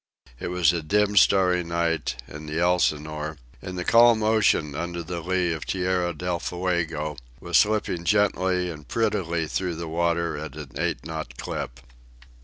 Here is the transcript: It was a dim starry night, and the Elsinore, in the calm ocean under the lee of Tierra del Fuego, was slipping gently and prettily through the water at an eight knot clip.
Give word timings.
It 0.39 0.47
was 0.47 0.73
a 0.73 0.81
dim 0.81 1.15
starry 1.15 1.63
night, 1.63 2.15
and 2.25 2.49
the 2.49 2.59
Elsinore, 2.59 3.37
in 3.61 3.75
the 3.75 3.85
calm 3.85 4.23
ocean 4.23 4.73
under 4.75 5.03
the 5.03 5.21
lee 5.21 5.51
of 5.53 5.63
Tierra 5.67 6.11
del 6.11 6.39
Fuego, 6.39 7.17
was 7.39 7.59
slipping 7.59 8.03
gently 8.03 8.67
and 8.71 8.87
prettily 8.87 9.47
through 9.47 9.75
the 9.75 9.87
water 9.87 10.35
at 10.39 10.55
an 10.55 10.71
eight 10.75 11.05
knot 11.05 11.37
clip. 11.37 11.79